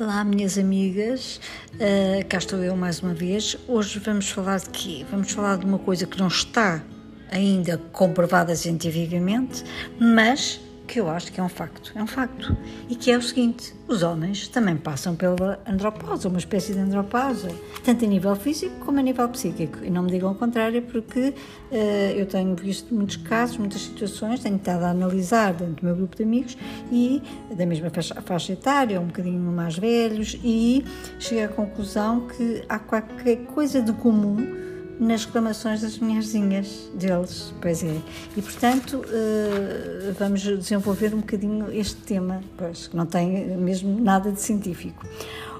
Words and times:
Olá, 0.00 0.24
minhas 0.24 0.56
amigas, 0.56 1.38
uh, 1.74 2.26
cá 2.26 2.38
estou 2.38 2.64
eu 2.64 2.74
mais 2.74 3.00
uma 3.00 3.12
vez. 3.12 3.54
Hoje 3.68 3.98
vamos 3.98 4.30
falar 4.30 4.58
de 4.58 4.70
quê? 4.70 5.04
Vamos 5.10 5.30
falar 5.30 5.58
de 5.58 5.66
uma 5.66 5.78
coisa 5.78 6.06
que 6.06 6.18
não 6.18 6.28
está 6.28 6.82
ainda 7.30 7.76
comprovada 7.92 8.56
cientificamente, 8.56 9.62
mas 10.00 10.58
que 10.90 10.98
eu 10.98 11.08
acho 11.08 11.30
que 11.30 11.38
é 11.38 11.42
um 11.42 11.48
facto, 11.48 11.92
é 11.94 12.02
um 12.02 12.06
facto, 12.06 12.56
e 12.88 12.96
que 12.96 13.12
é 13.12 13.16
o 13.16 13.22
seguinte: 13.22 13.72
os 13.86 14.02
homens 14.02 14.48
também 14.48 14.76
passam 14.76 15.14
pela 15.14 15.60
andropausa, 15.64 16.28
uma 16.28 16.38
espécie 16.38 16.72
de 16.72 16.80
andropausa, 16.80 17.48
tanto 17.84 18.04
a 18.04 18.08
nível 18.08 18.34
físico 18.34 18.74
como 18.84 18.98
a 18.98 19.02
nível 19.02 19.28
psíquico. 19.28 19.84
E 19.84 19.88
não 19.88 20.02
me 20.02 20.10
digam 20.10 20.32
o 20.32 20.34
contrário, 20.34 20.82
porque 20.82 21.28
uh, 21.28 21.74
eu 22.16 22.26
tenho 22.26 22.56
visto 22.56 22.92
muitos 22.92 23.18
casos, 23.18 23.56
muitas 23.56 23.82
situações, 23.82 24.40
tenho 24.40 24.56
estado 24.56 24.82
a 24.82 24.90
analisar 24.90 25.54
dentro 25.54 25.76
do 25.76 25.86
meu 25.86 25.94
grupo 25.94 26.16
de 26.16 26.24
amigos 26.24 26.58
e 26.90 27.22
da 27.54 27.64
mesma 27.64 27.88
faixa, 27.88 28.20
faixa 28.22 28.52
etária, 28.52 29.00
um 29.00 29.06
bocadinho 29.06 29.38
mais 29.38 29.78
velhos, 29.78 30.36
e 30.42 30.84
cheguei 31.20 31.44
à 31.44 31.48
conclusão 31.48 32.26
que 32.26 32.64
há 32.68 32.80
qualquer 32.80 33.36
coisa 33.44 33.80
de 33.80 33.92
comum 33.92 34.69
nas 35.00 35.24
reclamações 35.24 35.80
das 35.80 35.98
mulherzinhas 35.98 36.90
deles, 36.94 37.54
pois 37.60 37.82
é. 37.82 37.96
E 38.36 38.42
portanto 38.42 38.98
uh, 38.98 40.12
vamos 40.18 40.42
desenvolver 40.42 41.14
um 41.14 41.20
bocadinho 41.20 41.72
este 41.72 41.96
tema, 41.96 42.42
pois 42.58 42.86
que 42.86 42.96
não 42.96 43.06
tem 43.06 43.56
mesmo 43.56 43.98
nada 43.98 44.30
de 44.30 44.40
científico. 44.40 45.06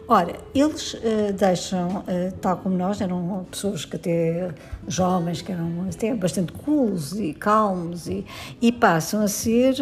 Ora, 0.06 0.34
eles 0.54 0.92
uh, 0.94 1.32
deixam, 1.32 1.98
uh, 1.98 2.32
tal 2.40 2.58
como 2.58 2.76
nós, 2.76 3.00
eram 3.00 3.46
pessoas 3.50 3.84
que 3.86 3.96
até 3.96 4.50
jovens, 4.86 5.40
que 5.40 5.52
eram 5.52 5.86
até 5.88 6.12
bastante 6.14 6.52
cools 6.52 7.12
e 7.12 7.32
calmos, 7.32 8.08
e, 8.08 8.26
e 8.60 8.70
passam 8.70 9.22
a 9.22 9.28
ser, 9.28 9.74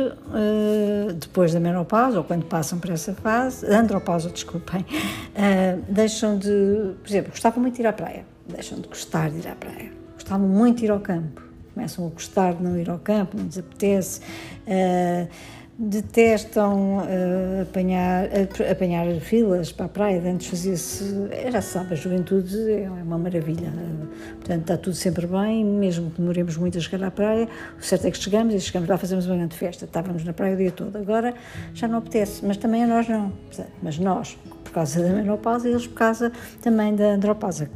depois 1.19 1.53
da 1.53 1.59
menopausa, 1.59 2.19
ou 2.19 2.25
quando 2.25 2.45
passam 2.45 2.79
por 2.79 2.91
essa 2.91 3.15
fase, 3.15 3.67
andropausa, 3.67 4.29
desculpem, 4.31 4.85
deixam 5.89 6.39
de, 6.39 6.93
por 7.03 7.09
exemplo, 7.09 7.31
gostavam 7.31 7.63
muito 7.63 7.77
de 7.77 7.81
ir 7.81 7.87
à 7.87 7.93
praia 7.93 8.38
deixam 8.49 8.81
de 8.81 8.89
gostar 8.89 9.31
de 9.31 9.39
ir 9.39 9.49
à 9.49 9.55
praia. 9.55 9.93
Gostavam 10.15 10.49
muito 10.49 10.79
de 10.79 10.87
ir 10.87 10.91
ao 10.91 11.01
campo, 11.01 11.43
começam 11.75 12.07
a 12.07 12.11
gostar 12.11 12.55
de 12.55 12.63
não 12.63 12.77
ir 12.77 12.91
ao 12.91 12.99
campo, 12.99 13.37
não 13.37 13.45
lhes 13.45 13.59
apetece. 13.59 14.21
Uh, 14.67 15.29
detestam 15.81 16.99
uh, 16.99 17.63
apanhar, 17.63 18.25
uh, 18.27 18.73
apanhar 18.73 19.07
filas 19.21 19.71
para 19.71 19.87
a 19.87 19.89
praia. 19.89 20.21
Antes 20.29 20.49
fazia-se, 20.49 21.05
já 21.53 21.61
se 21.61 21.73
sabe, 21.73 21.93
a 21.93 21.97
juventude 21.97 22.73
é 22.73 22.91
uma 22.91 23.17
maravilha. 23.17 23.73
portanto, 24.39 24.61
está 24.63 24.77
tudo 24.77 24.97
sempre 24.97 25.27
bem, 25.29 25.65
mesmo 25.65 26.11
que 26.11 26.21
demoremos 26.21 26.57
muito 26.57 26.77
a 26.77 26.81
chegar 26.81 27.07
à 27.07 27.11
praia. 27.13 27.49
O 27.81 27.85
certo 27.85 28.07
é 28.07 28.11
que 28.11 28.19
chegamos 28.19 28.55
e 28.55 28.61
chegamos 28.61 28.89
lá, 28.89 28.99
fazemos 28.99 29.27
uma 29.27 29.37
grande 29.37 29.57
festa. 29.57 29.85
Estávamos 29.85 30.25
na 30.25 30.33
praia 30.33 30.55
o 30.55 30.57
dia 30.57 30.73
todo. 30.73 30.97
Agora 30.99 31.33
já 31.73 31.87
não 31.87 31.99
apetece, 31.99 32.45
mas 32.45 32.57
também 32.57 32.83
a 32.83 32.87
nós 32.89 33.09
não. 33.09 33.33
Mas 33.81 34.01
nós, 34.01 34.37
por 34.65 34.73
causa 34.73 35.01
da 35.01 35.11
menopausa, 35.11 35.69
e 35.69 35.71
eles 35.71 35.87
por 35.87 35.95
causa 35.95 36.33
também 36.61 36.97
da 36.97 37.13
andropausa. 37.13 37.71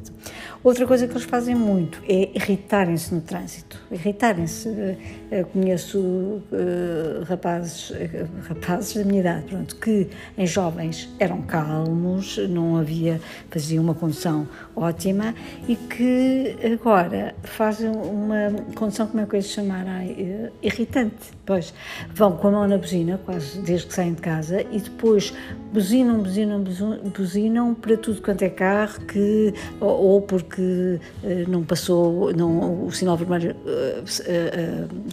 Outra 0.65 0.87
coisa 0.87 1.09
que 1.09 1.13
eles 1.15 1.25
fazem 1.25 1.57
muito 1.57 2.01
é 2.09 2.31
irritarem-se 2.37 3.13
no 3.13 3.21
trânsito. 3.21 3.81
Irritarem-se. 3.91 4.97
Eu 5.29 5.45
conheço 5.47 5.99
uh, 5.99 7.25
rapazes, 7.25 7.93
rapazes 8.47 8.95
da 8.95 9.05
minha 9.05 9.21
idade, 9.21 9.47
pronto, 9.47 9.75
que 9.77 10.09
em 10.39 10.47
jovens 10.47 11.09
eram 11.19 11.43
calmos, 11.43 12.39
não 12.49 12.77
havia, 12.77 13.21
faziam 13.51 13.83
uma 13.83 13.95
condução 13.95 14.47
ótima 14.77 15.35
e 15.67 15.75
que 15.75 16.55
agora 16.73 17.35
fazem 17.43 17.91
uma 17.91 18.53
condução, 18.77 19.09
como 19.09 19.21
é 19.21 19.27
que 19.27 19.37
eu 19.37 19.43
chamar, 19.43 19.85
uh, 19.85 20.53
irritante. 20.63 21.33
Pois, 21.45 21.75
vão 22.15 22.37
com 22.37 22.49
a 22.49 22.51
mão 22.53 22.69
na 22.69 22.79
buzina, 22.79 23.19
quase 23.25 23.61
desde 23.63 23.89
que 23.89 23.95
saem 23.95 24.15
de 24.15 24.23
casa, 24.23 24.63
e 24.71 24.79
depois 24.79 25.35
buzinam, 25.73 26.23
buzinam, 26.23 26.63
buzinam 26.63 27.75
para 27.75 27.97
tudo 27.97 28.23
quanto 28.23 28.43
é 28.43 28.49
carro, 28.49 29.01
que, 29.07 29.53
ou, 29.81 29.89
ou 29.89 30.23
porque 30.23 30.52
não 31.49 31.63
passou, 31.63 32.33
não, 32.35 32.87
o 32.87 32.93
sinal 32.93 33.17
vermelho 33.17 33.55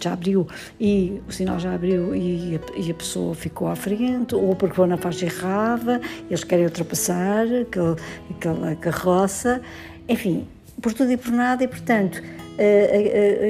já 0.00 0.12
abriu 0.12 0.46
e 0.78 1.20
o 1.28 1.32
sinal 1.32 1.58
já 1.58 1.74
abriu 1.74 2.14
e 2.14 2.56
a, 2.56 2.78
e 2.78 2.90
a 2.90 2.94
pessoa 2.94 3.34
ficou 3.34 3.68
à 3.68 3.76
frente, 3.76 4.34
ou 4.34 4.54
porque 4.54 4.76
vão 4.76 4.86
na 4.86 4.96
faixa 4.96 5.26
errada, 5.26 6.00
eles 6.28 6.44
querem 6.44 6.64
ultrapassar 6.64 7.44
aquele, 7.44 7.96
aquela 8.30 8.74
carroça, 8.76 9.60
enfim, 10.08 10.46
por 10.80 10.92
tudo 10.92 11.12
e 11.12 11.16
por 11.16 11.32
nada, 11.32 11.62
e 11.64 11.68
portanto 11.68 12.22
eh, 12.22 12.22
eh, 12.22 12.49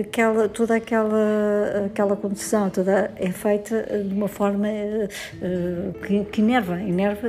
aquela, 0.01 0.49
toda 0.49 0.77
aquela, 0.77 1.87
aquela 1.87 2.17
condução 2.17 2.71
toda 2.71 3.11
é 3.17 3.31
feita 3.31 3.83
de 4.05 4.15
uma 4.15 4.29
forma 4.29 4.69
eh, 4.69 5.09
que, 6.31 6.41
enerva, 6.41 6.81
enerva 6.81 7.29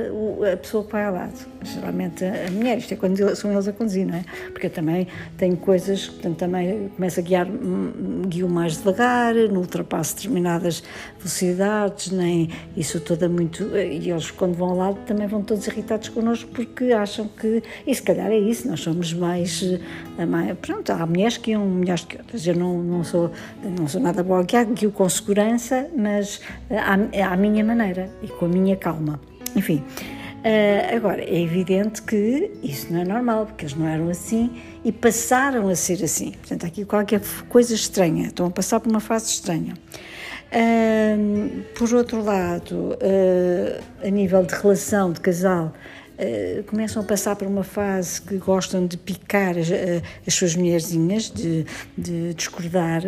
a 0.52 0.56
pessoa 0.56 0.84
que 0.84 0.92
vai 0.92 1.04
ao 1.04 1.14
lado. 1.14 1.52
Geralmente 1.62 2.24
a 2.24 2.50
mulher, 2.50 2.78
isto 2.78 2.94
é 2.94 2.96
quando 2.96 3.36
são 3.36 3.52
eles 3.52 3.68
a 3.68 3.72
conduzir, 3.72 4.06
não 4.06 4.16
é? 4.16 4.24
Porque 4.50 4.66
eu 4.66 4.70
também 4.70 5.06
tenho 5.36 5.56
coisas, 5.56 6.08
portanto 6.08 6.38
também 6.38 6.88
começo 6.96 7.20
a 7.20 7.22
guiar, 7.22 7.46
hum, 7.46 8.22
guio 8.26 8.48
mais 8.48 8.76
devagar, 8.76 9.34
não 9.34 9.60
ultrapasso 9.60 10.16
determinadas 10.16 10.82
velocidades, 11.18 12.10
nem 12.10 12.50
isso 12.76 13.00
toda 13.00 13.28
muito. 13.28 13.64
E 13.76 14.10
eles, 14.10 14.30
quando 14.30 14.54
vão 14.54 14.70
ao 14.70 14.76
lado, 14.76 14.98
também 15.06 15.26
vão 15.26 15.42
todos 15.42 15.66
irritados 15.66 16.08
connosco 16.08 16.50
porque 16.52 16.92
acham 16.92 17.28
que. 17.28 17.62
E 17.86 17.94
se 17.94 18.02
calhar 18.02 18.30
é 18.30 18.38
isso, 18.38 18.68
nós 18.68 18.80
somos 18.80 19.12
mais. 19.12 19.62
mais 20.28 20.58
pronto, 20.58 20.90
há 20.90 21.06
mulheres 21.06 21.36
que 21.36 21.52
iam 21.52 21.71
melhores 21.72 22.04
que 22.04 22.16
outras. 22.16 22.46
Eu 22.46 22.54
não, 22.54 22.82
não, 22.82 23.04
sou, 23.04 23.30
não 23.62 23.88
sou 23.88 24.00
nada 24.00 24.22
boa 24.22 24.42
guiar, 24.42 24.66
guio 24.66 24.90
com 24.90 25.08
segurança, 25.08 25.88
mas 25.96 26.40
eh, 26.70 26.78
à, 26.78 27.32
à 27.32 27.36
minha 27.36 27.64
maneira 27.64 28.10
e 28.22 28.28
com 28.28 28.46
a 28.46 28.48
minha 28.48 28.76
calma. 28.76 29.20
Enfim. 29.56 29.82
Uh, 30.42 30.96
agora, 30.96 31.22
é 31.22 31.40
evidente 31.40 32.02
que 32.02 32.50
isso 32.64 32.92
não 32.92 33.00
é 33.00 33.04
normal, 33.04 33.46
porque 33.46 33.64
eles 33.64 33.76
não 33.76 33.86
eram 33.86 34.08
assim 34.08 34.50
e 34.84 34.90
passaram 34.90 35.68
a 35.68 35.76
ser 35.76 36.02
assim. 36.02 36.32
Portanto, 36.32 36.66
aqui 36.66 36.84
qualquer 36.84 37.20
coisa 37.48 37.72
estranha, 37.74 38.26
estão 38.26 38.46
a 38.46 38.50
passar 38.50 38.80
por 38.80 38.90
uma 38.90 38.98
fase 38.98 39.26
estranha. 39.26 39.74
Uh, 40.52 41.62
por 41.78 41.94
outro 41.94 42.22
lado, 42.24 42.74
uh, 42.74 43.82
a 44.04 44.10
nível 44.10 44.42
de 44.42 44.52
relação 44.54 45.12
de 45.12 45.20
casal, 45.20 45.72
eh, 46.18 46.62
começam 46.66 47.02
a 47.02 47.04
passar 47.04 47.36
por 47.36 47.46
uma 47.48 47.64
fase 47.64 48.20
que 48.20 48.36
gostam 48.36 48.86
de 48.86 48.96
picar 48.96 49.56
as, 49.56 49.68
uh, 49.68 50.02
as 50.26 50.34
suas 50.34 50.54
mulherzinhas, 50.54 51.30
de, 51.30 51.64
de, 51.96 52.34
discordar, 52.34 53.02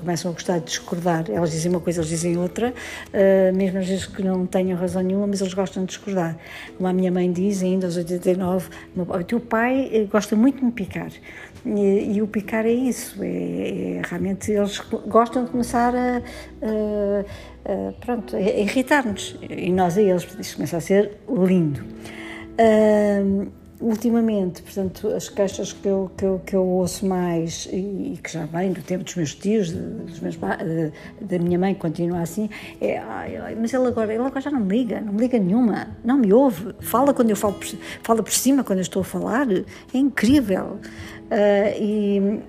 começam 0.00 0.30
a 0.30 0.34
gostar 0.34 0.58
de 0.58 0.66
discordar. 0.66 1.30
Elas 1.30 1.50
dizem 1.50 1.70
uma 1.70 1.80
coisa, 1.80 2.00
eles 2.00 2.08
dizem 2.08 2.36
outra, 2.38 2.72
uh, 2.72 3.56
mesmo 3.56 3.78
às 3.78 3.86
vezes 3.86 4.06
que 4.06 4.22
não 4.22 4.46
tenham 4.46 4.78
razão 4.78 5.02
nenhuma, 5.02 5.26
mas 5.26 5.40
eles 5.40 5.54
gostam 5.54 5.84
de 5.84 5.88
discordar. 5.88 6.36
Como 6.76 6.88
a 6.88 6.92
minha 6.92 7.10
mãe 7.10 7.30
diz, 7.30 7.62
ainda 7.62 7.86
aos 7.86 7.96
89, 7.96 8.68
o 8.96 9.24
teu 9.24 9.40
pai 9.40 10.08
gosta 10.10 10.34
muito 10.34 10.58
de 10.58 10.64
me 10.64 10.72
picar. 10.72 11.10
E, 11.64 12.16
e, 12.16 12.22
o 12.22 12.28
picar 12.28 12.64
é 12.64 12.72
isso, 12.72 13.20
é, 13.22 13.98
é, 13.98 14.02
realmente 14.04 14.52
eles 14.52 14.78
gostam 15.06 15.44
de 15.44 15.50
começar 15.50 15.92
a, 15.96 16.22
a, 16.62 17.24
a 17.72 18.36
a 18.36 18.60
irritar-nos 18.60 19.36
e 19.42 19.72
nós 19.72 19.98
a 19.98 20.02
eles, 20.02 20.26
isto 20.38 20.56
começa 20.56 20.76
a 20.76 20.80
ser 20.80 21.18
lindo. 21.28 21.84
Uh, 22.58 23.50
ultimamente, 23.80 24.62
portanto, 24.62 25.08
as 25.08 25.28
queixas 25.28 25.72
que 25.72 25.86
eu, 25.86 26.10
que 26.16 26.24
eu, 26.24 26.40
que 26.44 26.56
eu 26.56 26.64
ouço 26.64 27.06
mais 27.06 27.68
e, 27.70 28.14
e, 28.14 28.20
que 28.22 28.32
já 28.32 28.46
vem 28.46 28.72
do 28.72 28.80
tempo 28.80 29.04
dos 29.04 29.14
meus 29.14 29.34
tios, 29.34 29.70
dos 29.70 30.20
meus, 30.20 30.36
da 30.36 31.38
minha 31.38 31.58
mãe, 31.58 31.74
continua 31.74 32.20
assim, 32.20 32.48
é 32.80 32.98
ai, 32.98 33.56
mas 33.60 33.72
ele 33.74 33.86
agora, 33.86 34.12
ele 34.12 34.22
agora 34.22 34.40
já 34.40 34.50
não 34.50 34.60
me 34.60 34.78
liga, 34.78 35.00
não 35.00 35.12
me 35.12 35.20
liga 35.20 35.38
nenhuma, 35.38 35.88
não 36.04 36.18
me 36.18 36.32
ouve, 36.32 36.74
fala 36.80 37.12
quando 37.12 37.30
eu 37.30 37.36
falo 37.36 37.54
por, 37.54 37.66
fala 38.02 38.22
por 38.22 38.32
cima 38.32 38.64
quando 38.64 38.78
eu 38.78 38.82
estou 38.82 39.02
a 39.02 39.04
falar, 39.04 39.46
é 39.50 39.98
incrível. 39.98 40.78
Uh, 41.26 41.82
e, 41.82 42.40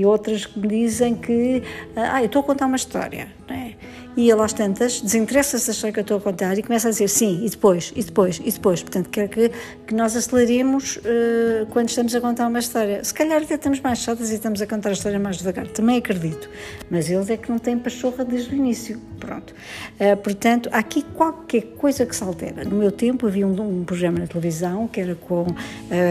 e 0.00 0.06
outras 0.06 0.46
que 0.46 0.58
me 0.58 0.66
dizem 0.66 1.14
que, 1.14 1.62
ah, 1.94 2.22
eu 2.22 2.26
estou 2.26 2.40
a 2.40 2.42
contar 2.42 2.66
uma 2.66 2.76
história, 2.76 3.28
não 3.46 3.54
é? 3.54 3.71
E 4.16 4.30
ele 4.30 4.40
às 4.40 4.52
tantas 4.52 5.00
desinteressa-se 5.00 5.66
da 5.66 5.72
história 5.72 5.92
que 5.92 6.00
eu 6.00 6.02
estou 6.02 6.16
a 6.18 6.20
contar 6.20 6.58
e 6.58 6.62
começa 6.62 6.88
a 6.88 6.90
dizer 6.90 7.08
sim, 7.08 7.44
e 7.44 7.50
depois, 7.50 7.92
e 7.96 8.02
depois, 8.02 8.40
e 8.44 8.50
depois. 8.50 8.82
Portanto, 8.82 9.08
quer 9.08 9.28
que, 9.28 9.50
que 9.86 9.94
nós 9.94 10.16
aceleremos 10.16 10.96
uh, 10.96 11.66
quando 11.70 11.88
estamos 11.88 12.14
a 12.14 12.20
contar 12.20 12.48
uma 12.48 12.58
história. 12.58 13.02
Se 13.02 13.14
calhar 13.14 13.42
até 13.42 13.54
estamos 13.54 13.80
mais 13.80 13.98
chatas 13.98 14.30
e 14.30 14.34
estamos 14.34 14.60
a 14.60 14.66
contar 14.66 14.90
a 14.90 14.92
história 14.92 15.18
mais 15.18 15.38
devagar, 15.38 15.66
também 15.68 15.98
acredito. 15.98 16.48
Mas 16.90 17.10
eles 17.10 17.30
é 17.30 17.36
que 17.36 17.50
não 17.50 17.58
têm 17.58 17.78
pachorra 17.78 18.24
desde 18.24 18.54
o 18.54 18.54
início. 18.54 19.00
Pronto. 19.18 19.54
Uh, 19.98 20.16
portanto, 20.16 20.68
há 20.72 20.78
aqui 20.78 21.02
qualquer 21.02 21.62
coisa 21.76 22.04
que 22.04 22.14
se 22.14 22.22
altera. 22.22 22.64
No 22.64 22.76
meu 22.76 22.92
tempo 22.92 23.26
havia 23.26 23.46
um, 23.46 23.80
um 23.80 23.84
programa 23.84 24.18
na 24.18 24.26
televisão 24.26 24.88
que 24.88 25.00
era 25.00 25.14
com, 25.14 25.42
uh, 25.42 25.56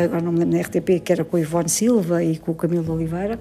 agora 0.06 0.22
não 0.22 0.32
me 0.32 0.40
lembro 0.40 0.58
na 0.58 0.64
RTP, 0.64 1.04
que 1.04 1.12
era 1.12 1.24
com 1.24 1.38
o 1.38 1.40
Ivone 1.40 1.70
Silva 1.70 2.24
e 2.24 2.38
com 2.38 2.52
o 2.52 2.56
Camilo 2.56 2.94
Oliveira 2.94 3.40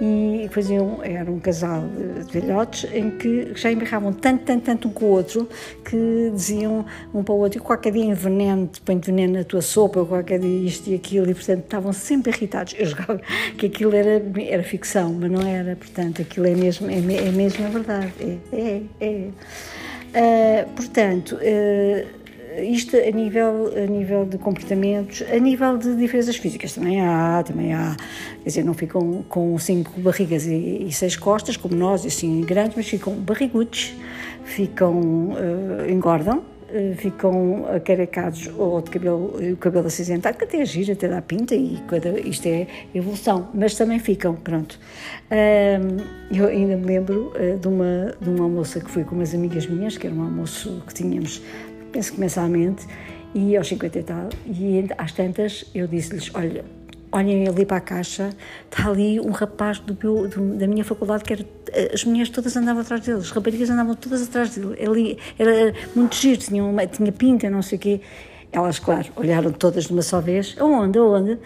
e 0.00 0.48
faziam, 0.50 1.00
era 1.02 1.30
um 1.30 1.38
casal 1.38 1.84
de 2.26 2.40
velhotes 2.40 2.90
em 2.92 3.10
que 3.10 3.52
já 3.54 3.70
embirravam 3.70 4.12
tanto, 4.12 4.44
tanto, 4.44 4.64
tanto 4.64 4.88
um 4.88 4.90
com 4.92 5.04
o 5.06 5.08
outro 5.08 5.48
que 5.84 6.30
diziam 6.34 6.84
um 7.12 7.22
para 7.22 7.34
o 7.34 7.38
outro, 7.38 7.62
qualquer 7.62 7.92
dia 7.92 8.04
enveneno, 8.04 8.70
põe 8.84 8.98
veneno 8.98 9.34
na 9.34 9.44
tua 9.44 9.62
sopa, 9.62 10.04
qualquer 10.04 10.38
dia 10.38 10.66
isto 10.66 10.90
e 10.90 10.94
aquilo, 10.94 11.30
e 11.30 11.34
portanto 11.34 11.64
estavam 11.64 11.92
sempre 11.92 12.32
irritados. 12.32 12.74
Eu 12.78 12.86
jogava 12.86 13.20
que 13.56 13.66
aquilo 13.66 13.94
era, 13.94 14.22
era 14.46 14.62
ficção, 14.62 15.12
mas 15.12 15.30
não 15.30 15.46
era, 15.46 15.76
portanto 15.76 16.22
aquilo 16.22 16.46
é 16.46 16.54
mesmo, 16.54 16.90
é, 16.90 16.96
é 16.96 17.30
mesmo 17.30 17.66
a 17.66 17.68
verdade, 17.68 18.12
é, 18.20 18.38
é, 18.52 18.82
é. 19.00 19.28
Uh, 20.14 20.68
portanto, 20.76 21.34
uh, 21.34 22.23
isto 22.62 22.96
a 22.96 23.10
nível, 23.10 23.72
a 23.76 23.86
nível 23.86 24.24
de 24.24 24.38
comportamentos, 24.38 25.22
a 25.22 25.38
nível 25.38 25.76
de 25.78 25.96
diferenças 25.96 26.36
físicas 26.36 26.72
também 26.72 27.00
há, 27.00 27.42
também 27.42 27.72
há, 27.72 27.96
quer 28.42 28.48
dizer, 28.48 28.64
não 28.64 28.74
ficam 28.74 29.24
com 29.28 29.58
cinco 29.58 30.00
barrigas 30.00 30.46
e, 30.46 30.86
e 30.86 30.92
seis 30.92 31.16
costas, 31.16 31.56
como 31.56 31.74
nós, 31.74 32.04
assim, 32.04 32.40
grandes, 32.42 32.76
mas 32.76 32.88
ficam 32.88 33.14
barrigudos, 33.14 33.94
ficam, 34.44 35.30
uh, 35.30 35.90
engordam, 35.90 36.38
uh, 36.38 36.94
ficam 36.96 37.66
acarecados 37.74 38.50
ou 38.56 38.80
de 38.80 38.90
cabelo, 38.90 39.36
o 39.52 39.56
cabelo 39.56 39.86
acinzentado, 39.86 40.38
que 40.38 40.44
até 40.44 40.60
é 40.60 40.64
gira, 40.64 40.92
até 40.92 41.08
dá 41.08 41.20
pinta 41.20 41.54
e 41.54 41.78
cada, 41.88 42.20
isto 42.20 42.46
é 42.46 42.66
evolução, 42.94 43.48
mas 43.54 43.74
também 43.74 43.98
ficam, 43.98 44.34
pronto. 44.34 44.78
Eu 46.30 46.46
ainda 46.46 46.76
me 46.76 46.84
lembro 46.84 47.32
de, 47.60 47.66
uma, 47.66 48.14
de 48.20 48.28
uma 48.28 48.48
moça 48.48 48.78
que 48.78 48.88
fui 48.88 49.02
com 49.02 49.16
umas 49.16 49.34
amigas 49.34 49.66
minhas, 49.66 49.96
que 49.96 50.06
era 50.06 50.14
um 50.14 50.22
almoço 50.22 50.82
que 50.86 50.94
tínhamos 50.94 51.42
penso 51.94 52.12
que 52.12 52.20
mensalmente, 52.20 52.86
e 53.32 53.56
aos 53.56 53.68
50 53.68 53.98
e 53.98 54.02
tal, 54.02 54.28
e 54.46 54.84
às 54.98 55.12
tantas 55.12 55.64
eu 55.72 55.86
disse-lhes, 55.86 56.28
olha, 56.34 56.64
olhem 57.12 57.46
ali 57.46 57.64
para 57.64 57.76
a 57.76 57.80
caixa, 57.80 58.30
está 58.68 58.90
ali 58.90 59.20
um 59.20 59.30
rapaz 59.30 59.78
do 59.78 59.96
meu, 60.02 60.28
do, 60.28 60.56
da 60.56 60.66
minha 60.66 60.84
faculdade 60.84 61.22
que 61.22 61.32
era, 61.32 61.46
as 61.94 62.04
mulheres 62.04 62.30
todas 62.30 62.56
andavam 62.56 62.82
atrás 62.82 63.00
dele, 63.00 63.18
as 63.18 63.30
raparigas 63.30 63.70
andavam 63.70 63.94
todas 63.94 64.22
atrás 64.22 64.56
dele, 64.56 64.74
ele 64.76 65.18
era 65.38 65.72
muito 65.94 66.16
giro, 66.16 66.40
tinha, 66.40 66.64
uma, 66.64 66.84
tinha 66.84 67.12
pinta, 67.12 67.48
não 67.48 67.62
sei 67.62 67.78
o 67.78 67.80
quê. 67.80 68.00
Elas, 68.50 68.78
claro, 68.78 69.06
olharam 69.16 69.52
todas 69.52 69.84
de 69.84 69.92
uma 69.92 70.02
só 70.02 70.20
vez, 70.20 70.56
aonde, 70.58 70.98
aonde? 70.98 71.38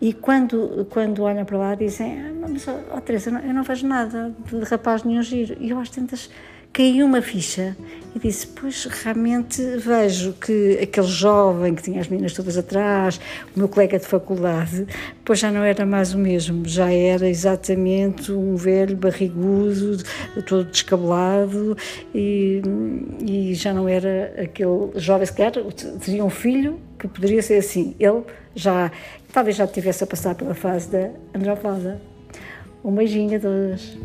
E 0.00 0.12
quando, 0.12 0.86
quando 0.90 1.22
olham 1.22 1.44
para 1.44 1.58
lá 1.58 1.74
dizem, 1.76 2.20
ah, 2.20 2.48
mas, 2.48 2.66
oh, 2.68 3.00
Teresa, 3.00 3.30
eu 3.30 3.34
não, 3.34 3.40
eu 3.40 3.54
não 3.54 3.62
vejo 3.62 3.86
nada 3.86 4.34
de 4.48 4.64
rapaz 4.64 5.04
nenhum 5.04 5.22
giro. 5.22 5.56
E 5.60 5.70
eu 5.70 5.78
às 5.78 5.90
tantas 5.90 6.28
caiu 6.72 7.06
uma 7.06 7.20
ficha 7.20 7.76
e 8.14 8.18
disse: 8.18 8.46
Pois 8.46 8.84
realmente 8.86 9.62
vejo 9.76 10.32
que 10.34 10.78
aquele 10.82 11.06
jovem 11.06 11.74
que 11.74 11.82
tinha 11.82 12.00
as 12.00 12.08
meninas 12.08 12.32
todas 12.32 12.56
atrás, 12.56 13.20
o 13.54 13.58
meu 13.58 13.68
colega 13.68 13.98
de 13.98 14.06
faculdade, 14.06 14.86
pois 15.24 15.38
já 15.38 15.50
não 15.50 15.62
era 15.62 15.84
mais 15.84 16.14
o 16.14 16.18
mesmo, 16.18 16.66
já 16.66 16.90
era 16.90 17.28
exatamente 17.28 18.32
um 18.32 18.56
velho 18.56 18.96
barrigudo, 18.96 20.02
todo 20.46 20.64
descabelado 20.64 21.76
e, 22.14 22.62
e 23.20 23.54
já 23.54 23.72
não 23.72 23.88
era 23.88 24.34
aquele 24.42 24.92
jovem, 24.96 25.26
sequer 25.26 25.52
teria 26.04 26.24
um 26.24 26.30
filho 26.30 26.80
que 26.98 27.06
poderia 27.08 27.42
ser 27.42 27.58
assim. 27.58 27.94
Ele 27.98 28.22
já, 28.54 28.90
talvez 29.32 29.56
já 29.56 29.66
tivesse 29.66 30.04
a 30.04 30.06
passar 30.06 30.34
pela 30.34 30.54
fase 30.54 30.90
da 30.90 31.10
andropausa. 31.34 32.00
Um 32.84 32.92
beijinho 32.92 33.36
a 33.36 33.40
todas. 33.40 33.96